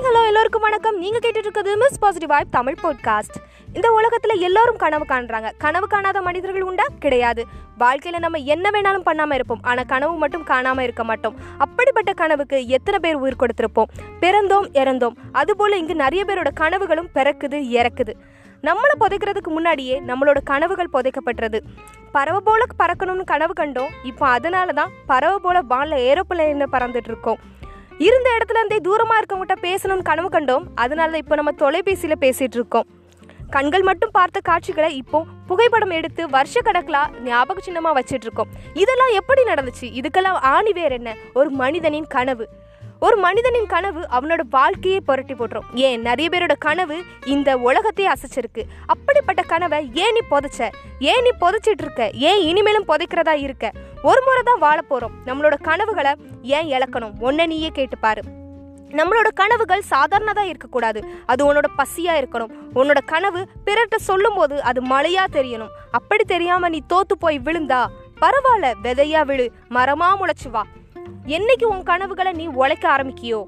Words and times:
எல்லோருக்கும் 0.00 0.60
வணக்கம். 0.60 0.98
நீங்கள் 0.98 1.20
கேட்டுட்டு 1.20 1.36
இருக்கிறது 1.36 1.76
miss 1.76 1.98
positive 1.98 2.28
vibe 2.28 2.50
Tamil 2.50 2.76
podcast 2.82 3.36
இந்த 3.72 3.92
உலகத்தில் 3.92 4.40
எல்லோரும் 4.40 4.76
கனவு 4.76 5.04
காண்றாங்க. 5.04 5.52
கனவு 5.58 5.86
காணாத 5.86 6.22
மனிதர்கள் 6.22 6.62
உண்டா? 6.62 6.84
கிடையாது. 6.98 7.46
வாழ்க்கையில் 7.78 8.20
நம்ம 8.20 8.38
என்ன 8.38 8.70
வேணாலும் 8.70 8.98
பண்ணாமல் 8.98 9.34
இருப்போம். 9.34 9.58
ஆனால் 9.62 9.84
கனவு 9.84 10.16
மட்டும் 10.16 10.44
காணாமல் 10.44 10.84
இருக்க 10.84 11.04
மாட்டோம். 11.04 11.36
அப்படிப்பட்ட 11.58 12.12
கனவுக்கு 12.12 12.66
எத்தனை 12.66 13.00
பேர் 13.00 13.14
உயிர் 13.14 13.36
கொடுத்துருப்போம்? 13.38 13.88
பிறந்தோம் 14.20 14.66
இறந்தோம். 14.72 15.14
அதுபோல் 15.32 15.78
இங்கு 15.78 15.94
நிறைய 15.94 16.24
பேரோட 16.24 16.48
கனவுகளும் 16.54 17.08
பிறக்குது 17.14 17.60
இறக்குது. 17.72 18.14
நம்மளை 18.62 18.94
புதைக்கிறதுக்கு 19.00 19.48
முன்னாடியே 19.48 20.00
நம்மளோட 20.00 20.36
கனவுகள் 20.44 20.88
புதைக்கப்பட்டுறது 20.92 21.60
பறவை 22.12 22.40
போல 22.44 22.64
பறக்கணும்னு 22.78 23.24
கனவு 23.24 23.52
கண்டோம். 23.56 23.90
இப்போ 24.02 24.26
அதனால 24.26 24.72
தான் 24.72 24.90
பறவை 25.06 25.38
போல 25.42 25.60
வானில் 25.60 26.14
ஏரோப்ளைனில் 26.14 26.72
பறந்துட்டு 26.72 27.08
இருக்கோம். 27.08 27.38
இருந்த 28.06 28.28
இடத்துல 28.36 28.60
இருந்தே 28.60 28.78
தூரமாக 28.88 29.20
இருக்கவங்ககிட்ட 29.20 29.56
பேசணும்னு 29.66 30.08
கனவு 30.10 30.28
கண்டோம். 30.28 30.64
அதனால 30.74 31.10
தான் 31.10 31.22
இப்போ 31.24 31.34
நம்ம 31.34 31.52
தொலைபேசியில் 31.62 32.22
பேசிகிட்டு 32.24 32.58
இருக்கோம். 32.60 32.86
கண்கள் 33.50 33.84
மட்டும் 33.88 34.12
பார்த்த 34.12 34.40
காட்சிகளை 34.48 34.90
இப்போ 35.00 35.18
புகைப்படம் 35.48 35.94
எடுத்து 35.98 36.22
வருஷ 36.36 36.60
கணக்கில் 36.60 37.00
ஞாபக 37.24 37.60
சின்னமாக 37.60 37.94
வச்சுட்டு 37.98 38.26
இருக்கோம். 38.28 38.50
இதெல்லாம் 38.82 39.12
எப்படி 39.20 39.42
நடந்துச்சு? 39.42 39.86
இதுக்கெல்லாம் 40.00 40.38
ஆணி 40.54 40.72
வேர் 40.72 40.96
என்ன? 40.98 41.10
ஒரு 41.34 41.50
மனிதனின் 41.62 42.10
கனவு. 42.16 42.46
ஒரு 43.06 43.16
மனிதனின் 43.16 43.70
கனவு 43.74 44.00
அவனோட 44.16 44.42
வாழ்க்கையை 44.50 45.00
புரட்டி 45.00 45.34
போட்டுரும். 45.34 45.68
ஏன்? 45.74 46.00
நிறைய 46.08 46.26
பேரோட 46.32 46.54
கனவு 46.58 46.96
இந்த 47.34 47.56
உலகத்தையே 47.68 48.10
அசைச்சிருக்கு. 48.12 48.64
அப்படிப்பட்ட 48.86 49.42
கனவை 49.42 49.80
ஏன் 50.04 50.14
நீ 50.16 50.22
புதைச்ச? 50.30 50.60
ஏன் 51.12 51.22
நீ 51.22 51.32
புதைச்சிட்டு 51.40 51.84
இருக்க? 51.86 52.10
ஏன் 52.30 52.42
இனிமேலும் 52.50 52.88
புதைக்கிறதா 52.88 53.34
இருக்க? 53.46 53.72
ஒரு 54.02 54.20
முறை 54.26 54.42
தான் 54.44 54.58
வாழ 54.58 54.78
போறோம். 54.90 55.16
நம்மளோட 55.26 55.56
கனவுகளை 55.62 56.12
ஏன் 56.42 56.68
இழக்கணும்? 56.68 57.12
ஒன்ன 57.20 57.46
நீயே 57.46 57.70
கேட்டுப்பாரு. 57.74 58.22
நம்மளோட 58.98 59.28
கனவுகள் 59.34 59.82
சாதாரணதா 59.90 60.42
இருக்கக்கூடாது. 60.42 61.00
அது 61.26 61.40
உன்னோட 61.48 61.68
பசியா 61.78 62.14
இருக்கணும். 62.20 62.52
உன்னோட 62.74 63.00
கனவு 63.04 63.40
பிறர்கிட்ட 63.66 63.98
சொல்லும் 64.08 64.34
போது 64.34 64.62
அது 64.62 64.80
மழையா 64.82 65.24
தெரியணும். 65.32 65.72
அப்படி 65.90 66.24
தெரியாம 66.24 66.68
நீ 66.68 66.80
தோத்து 66.92 67.16
போய் 67.18 67.38
விழுந்தா 67.38 67.80
பரவாயில்ல 68.22 68.72
விதையா 68.82 69.22
விழு. 69.30 69.46
மரமா 69.70 70.08
முளைச்சு 70.20 70.50
வா. 70.50 70.64
என்னைக்கு 71.26 71.64
உன் 71.64 71.82
கனவுகளை 71.82 72.32
நீ 72.32 72.46
உழைக்க 72.46 72.84
ஆரம்பிக்கியோ? 72.96 73.40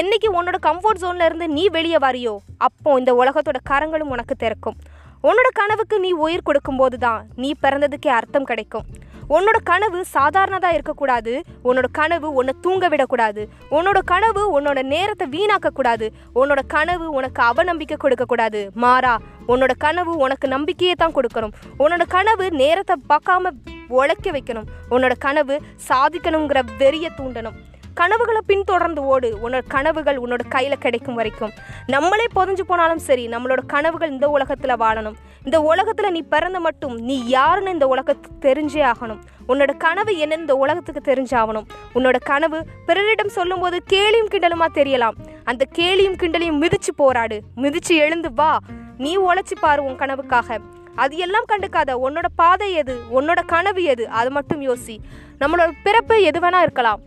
என்னைக்கு 0.00 0.28
உன்னோட 0.32 0.56
கம்ஃபர்ட் 0.66 1.02
ஜோன்ல 1.02 1.24
இருந்து 1.24 1.48
நீ 1.48 1.68
வெளியே 1.68 1.96
வரியோ? 1.96 2.34
அப்போ 2.56 2.98
இந்த 2.98 3.12
உலகத்தோட 3.14 3.60
கரங்களும் 3.64 4.08
உனக்கு 4.08 4.36
திறக்கும். 4.36 4.76
உன்னோட 5.22 5.48
கனவுக்கு 5.52 6.00
நீ 6.00 6.10
உயிர் 6.10 6.48
கொடுக்கும்போது 6.48 6.98
தான் 6.98 7.26
நீ 7.36 7.52
பிறந்ததுக்கே 7.62 8.08
அர்த்தம் 8.08 8.44
கிடைக்கும். 8.44 8.86
உன்னோட 9.34 9.58
கனவு 9.70 9.98
சாதாரணதாக 10.16 10.76
இருக்கக்கூடாது. 10.76 11.32
உன்னோட 11.64 11.88
கனவு 11.92 12.28
உன்னை 12.32 12.54
தூங்க 12.60 12.88
விடக்கூடாது. 12.88 13.42
உன்னோட 13.70 13.98
கனவு 14.12 14.42
உன்னோட 14.56 14.82
நேரத்தை 14.82 15.26
வீணாக்கக்கூடாது. 15.34 16.08
உன்னோட 16.34 16.60
கனவு 16.66 17.10
உனக்கு 17.18 17.42
அவநம்பிக்கை 17.50 17.96
கொடுக்கக்கூடாது. 17.96 18.70
மாறா 18.74 19.14
உன்னோட 19.48 19.72
கனவு 19.78 20.12
உனக்கு 20.16 20.48
நம்பிக்கையை 20.48 20.96
தான் 20.98 21.16
கொடுக்கணும். 21.18 21.54
உன்னோட 21.78 22.02
கனவு 22.08 22.50
நேரத்தை 22.62 22.96
பார்க்காம 23.12 23.52
உழைக்க 23.88 24.30
வைக்கணும். 24.30 24.68
உன்னோட 24.90 25.14
கனவு 25.18 25.54
சாதிக்கணுங்கிற 25.88 26.60
வெறியை 26.78 27.10
தூண்டணும். 27.18 27.58
கனவுகளை 27.94 28.40
பின்தொடர்ந்து 28.46 29.02
ஓடு. 29.04 29.38
உன்னோட 29.42 29.62
கனவுகள் 29.68 30.16
உன்னோட 30.16 30.40
கையில் 30.48 30.78
கிடைக்கும் 30.78 31.14
வரைக்கும். 31.14 31.50
நம்மளே 31.86 32.24
புதஞ்சு 32.36 32.60
போனாலும் 32.60 32.98
சரி 32.98 33.28
நம்மளோட 33.28 33.58
கனவுகள் 33.66 34.10
இந்த 34.10 34.28
உலகத்தில் 34.28 34.76
வாழணும். 34.76 35.14
இந்த 35.44 35.60
உலகத்தில் 35.60 36.10
நீ 36.10 36.22
பிறந்த 36.22 36.60
மட்டும் 36.60 36.98
நீ 36.98 37.26
யாருன்னு 37.26 37.70
இந்த 37.70 37.86
உலகத்துக்கு 37.86 38.54
தெரிஞ்சே 38.54 38.92
ஆகணும். 38.92 39.18
உன்னோட 39.48 39.76
கனவு 39.76 40.12
என்னன்னு 40.12 40.38
இந்த 40.38 40.54
உலகத்துக்கு 40.54 41.12
தெரிஞ்சாகணும். 41.12 41.64
உன்னோட 41.94 42.16
கனவு 42.24 42.66
பிறரிடம் 42.86 43.28
சொல்லும்போது 43.28 43.82
கேலியும் 43.90 44.34
கிண்டலுமா 44.34 44.66
தெரியலாம். 44.74 45.14
அந்த 45.44 45.66
கேலியும் 45.74 46.16
கிண்டலையும் 46.16 46.62
மிதிச்சு 46.62 46.94
போராடு. 46.96 47.42
மிதிச்சு 47.56 47.88
எழுந்து 47.88 48.34
வா. 48.34 48.58
நீ 48.98 49.16
உழைச்சி 49.16 49.56
பாரு 49.60 49.84
உன் 49.84 49.96
கனவுக்காக. 49.96 50.58
அது 50.94 51.16
எல்லாம் 51.16 51.44
கண்டுக்காத. 51.48 51.98
உன்னோட 52.08 52.24
பாதை 52.36 52.72
எது? 52.72 53.00
உன்னோட 53.10 53.44
கனவு 53.46 53.82
எது? 53.82 54.08
அது 54.08 54.30
மட்டும் 54.30 54.60
யோசி. 54.60 54.98
நம்மளோட 55.40 55.70
பிறப்பு 55.82 56.22
எது 56.22 56.40
வேணா 56.40 56.60
இருக்கலாம். 56.60 57.00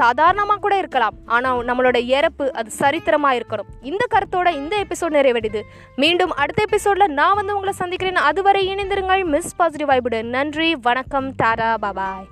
சாதாரணமாக 0.00 0.62
கூட 0.64 0.74
இருக்கலாம். 0.82 1.16
ஆனால் 1.36 1.66
நம்மளோட 1.68 1.98
இறப்பு 2.16 2.46
அது 2.60 2.70
சரித்திரமாக 2.80 3.38
இருக்கணும். 3.40 3.70
இந்த 3.90 4.04
கருத்தோட 4.14 4.48
இந்த 4.60 4.74
எபிசோட் 4.84 5.16
நிறைவடையுது. 5.18 5.62
மீண்டும் 6.04 6.34
அடுத்த 6.42 6.62
எபிசோடில் 6.68 7.16
நான் 7.20 7.38
வந்து 7.40 7.56
உங்களை 7.58 7.74
சந்திக்கிறேன். 7.82 8.20
அதுவரை 8.30 8.62
இணைந்திருங்கள் 8.74 9.24
மிஸ் 9.34 9.56
பாசிட்டிவ் 9.60 9.92
வைபுடு 9.92 10.20
நன்றி 10.36 10.70
வணக்கம் 10.88 11.30
டாரா 11.42 11.72
பாபாய். 11.86 12.28